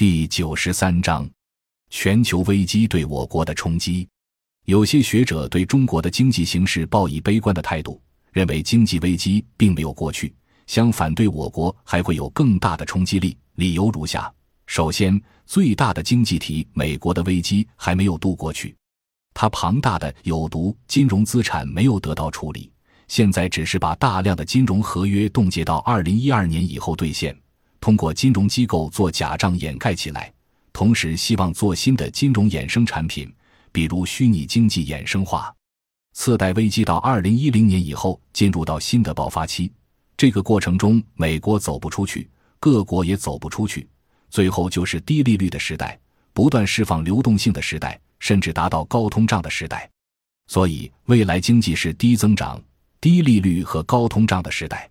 [0.00, 1.28] 第九十三章：
[1.90, 4.08] 全球危机对我国的冲击。
[4.64, 8.00] 有些学者对中国的经济形势抱以悲观的态度，
[8.32, 10.34] 认为经济危机并没有过去，
[10.66, 13.36] 相反，对我国还会有更大的冲击力。
[13.56, 14.32] 理由如下：
[14.66, 18.74] 首先，最大的经济体美国的危机还没有渡过去，
[19.34, 22.72] 它庞大的有毒金融资产没有得到处理。
[23.06, 27.38] 现在只是把大量的金融合约冻结到二零一二年以后兑现，
[27.80, 30.32] 通过金融机构做假账掩盖起来，
[30.72, 33.32] 同时希望做新的金融衍生产品，
[33.72, 35.54] 比如虚拟经济衍生化。
[36.12, 39.72] 次贷危机到二零一零年以后进入到新的爆发期，
[40.16, 42.28] 这个过程中美国走不出去，
[42.58, 43.88] 各国也走不出去，
[44.28, 45.98] 最后就是低利率的时代，
[46.32, 49.88] 不断释放流动性的时代，甚至达到高通胀的时代。
[50.48, 52.60] 所以未来经济是低增长。
[53.00, 54.86] 低利率和高通胀的时代。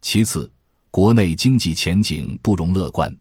[0.00, 0.50] 其次，
[0.94, 3.12] 国内经济前景不容乐观。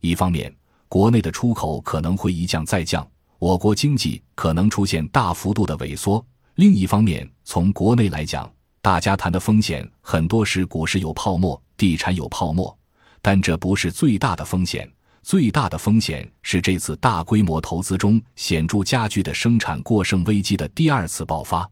[0.00, 0.54] 一方面，
[0.86, 3.04] 国内的出口可能会一降再降，
[3.40, 8.48] 我国经济可能出现大幅度的萎缩；另一方面，从国内来讲，
[8.80, 12.78] 大家谈的风险很多是股市有泡沫、地产有泡沫，
[13.20, 14.88] 但这不是最大的风险。
[15.24, 21.68] 最大的风险是这次大规模投资中显著加剧的生产过剩危机的第二次爆发。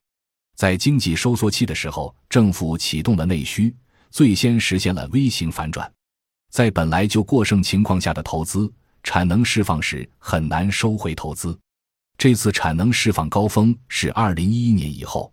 [0.57, 3.73] 在经济收缩期的时候，政府启动了内需，
[4.17, 5.93] 最先实现了 V 型反转。
[6.51, 8.73] 在本来就过剩情况下的投资
[9.03, 11.55] 产能释放时，很难收回投资。
[12.17, 15.31] 这次产能释放高峰是二零一一年以后。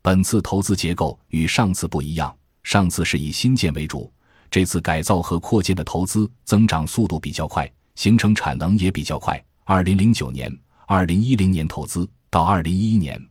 [0.00, 4.10] 本次投资结构与上次不一样，上次是以新建为主，
[4.50, 9.38] 这次改造和扩建的投资增长速度比较快，形成产能也比较快。
[9.64, 10.50] 二零零九年、
[10.86, 13.22] 二零一零年投资到二零一一年。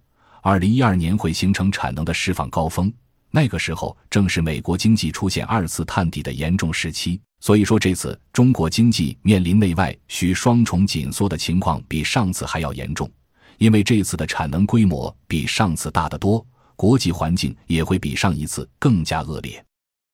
[0.43, 2.93] 二零一二年会形成产能的释放高峰，
[3.35, 7.19] 那个时候正是美国经济出现二次探底的严重时期。
[7.39, 13.11] 所以说，这次中国经济面临内外需双重紧缩的情况比上次还要严重，
[13.57, 16.45] 因为这次的产能规模比上次大得多，
[16.75, 19.65] 国际环境也会比上一次更加恶劣。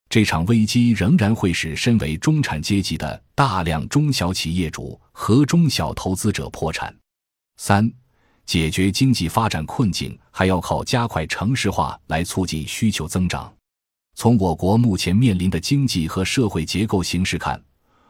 [0.10, 6.96] 这场危机仍然会使身为中产阶级的大量中小企业主和中小投资者破产。
[7.58, 7.92] 三。
[8.50, 13.54] 解决经济发展困境，还要靠加快城市化来促进需求增长。
[14.16, 17.64] 从我国目前面临的经济和社会结构形势看，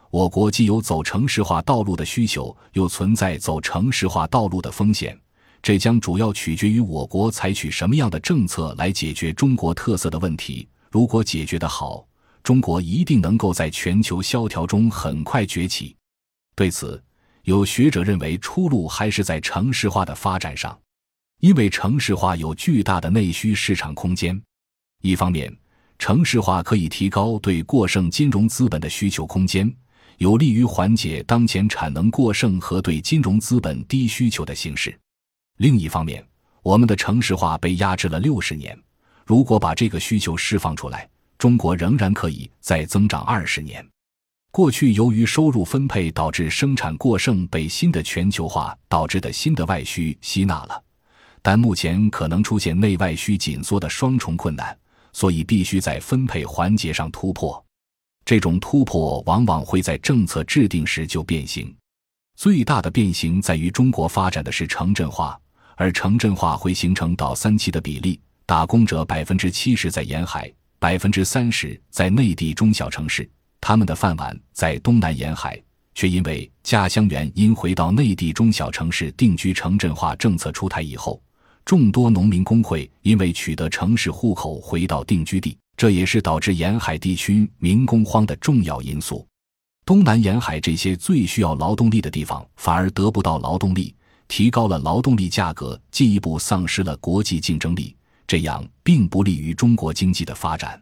[0.09, 5.19] 我国既有走城市化道路的需求，又存在走城市化道路的风险。
[5.61, 10.65] 这将主要取决于我国采取什么样的政策来解决中国特色的问题。
[10.89, 12.07] 如果解决得好，
[12.43, 15.97] 中国一定能够在全球萧条中很快崛起。
[16.55, 17.03] 对此，
[17.49, 20.79] 有学者认为，出路还是在城市化的发展上，
[21.39, 24.39] 因为城市化有巨大的内需市场空间。
[25.01, 25.51] 一方面，
[25.97, 29.67] 城市化可以提高对过剩金融资本的需求空间，
[30.19, 34.91] 有利于缓解当前产能过剩和对金融资本低需求的形势；
[35.57, 36.23] 另一方面，
[36.61, 38.77] 我们的城市化被压制了六十年，
[39.25, 41.09] 如果把这个需求释放出来，
[41.39, 43.83] 中国仍然可以再增长二十年。
[44.51, 50.83] 过去由于收入分配导致生产过剩，被新的全球化导致的新的外需吸纳了，
[51.41, 54.75] 但目前可能出现内外需紧缩的双重困难，
[55.13, 57.63] 所以必须在分配环节上突破。
[58.25, 61.73] 这种突破往往会在政策制定时就变形。
[62.35, 65.39] 最大的变形在于中国发展的是城镇化，
[65.75, 73.29] 而城镇化会形成倒三七的比例，打工者百分之七十在沿海，百分之三十在内地中小城市。
[73.61, 75.61] 他们的饭碗在东南沿海，
[75.93, 79.53] 却因为家乡原因回到内地中小城市定居。
[79.53, 81.21] 城镇化政策出台以后，
[81.65, 89.27] 众多农民工会因为取得城市户口回到定居地，这也是导致沿海地区民工荒的重要因素。
[89.85, 93.93] 东南沿海这些最需要劳动力的地方，反而得不到劳动力，
[94.27, 97.95] 提高了劳动力价格，进一步丧失了国际竞争力，
[98.27, 100.79] 这样并不利于中国经济的发展。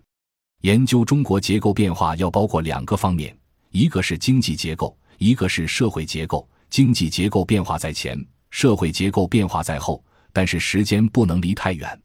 [0.61, 3.37] 研究中国结构变化要包括两个方面，
[3.69, 6.47] 一个是经济结构，一个是社会结构。
[6.69, 8.19] 经济结构变化在前，
[8.49, 11.97] 社会结构变化在后，但是时间不能离太远。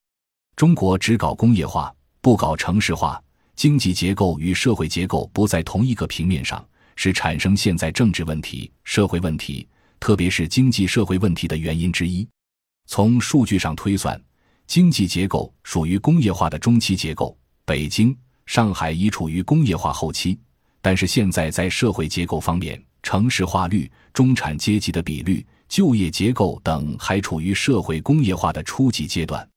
[0.55, 3.21] 中国只搞工业化，不搞城市化，
[3.57, 6.65] 经济结构与社会结构不在同一个平面上，
[6.95, 9.67] 是产生现在政治问题、社会问题，
[9.99, 12.29] 特别是经济社会问题的原因之一。
[12.87, 14.21] 从数据上推算，
[14.67, 18.17] 经济结构属于工业化的中期结构，北京。
[18.47, 20.39] 上海已处于工业化后期，
[20.81, 29.49] 但是现在在社会结构方面，城市化率、中产阶级的比率、就业结构等还处于社会工业化的初级阶段。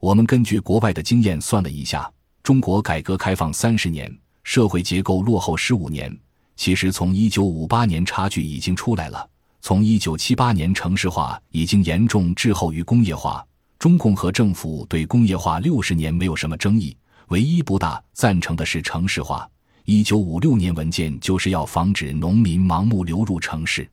[0.00, 2.10] 我们根据国外的经验算了一下，
[2.42, 6.16] 中国改革开放三十年，社会结构落后十五年，
[6.54, 9.28] 其实从一九五八年差距已经出来了。
[9.60, 13.44] 从一九七八年城市化已经严重滞后于工业化。
[13.78, 16.96] 中共和政府对工业化六十年没有什么争议，
[17.28, 19.48] 唯一不大赞成的是城市化。
[19.84, 23.88] 一九五六年文件就是要防止农民盲目流入城市。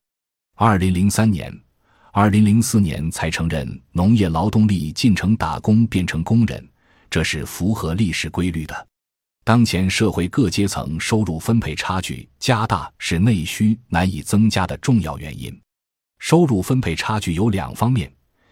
[0.55, 1.53] 二零零三年、
[2.11, 6.65] 二零零四年才承认农业劳动力进城打工变成工人，
[7.09, 8.87] 这是符合历史规律的。
[9.43, 15.55] 当前社会各阶层收入分配差距加大是内需难以增加的重要原因。
[16.19, 18.11] 收入分配差距有两方面，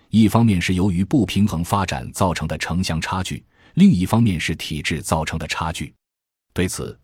[0.09, 3.44] 一方面是由于不平衡发展造成的城乡差距，
[3.74, 5.94] 另一方面是体制造成的差距。
[6.54, 6.98] 对此，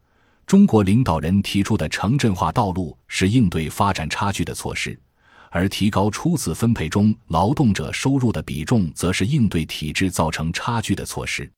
[0.45, 4.99] 中国领导人提出的城镇化道路是应对发展差距的措施，
[5.49, 11.51] 而提高初次分配中劳动者收入的比重，则是应对体制造成差距的措施。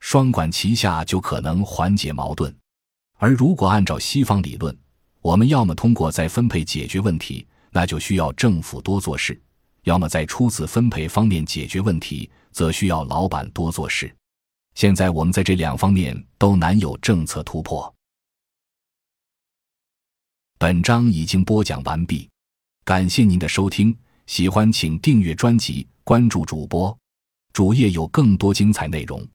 [0.00, 2.54] 双管齐下就可能缓解矛盾，
[3.18, 4.74] 而如果按照西方理论，
[5.20, 9.34] 我们要么通过再分配解决问题，那就需要政府多做事；
[9.84, 14.10] 要么在初次分配方面解决问题，则需要老板多做事。
[14.74, 17.92] 现在我们在这两方面都难有政策突破。
[20.58, 22.28] 本章已经播讲完毕，
[22.84, 23.96] 感谢您的收听，
[24.26, 26.96] 喜欢请订阅专辑，关注主播，
[27.52, 29.26] 主页有更多精彩内容。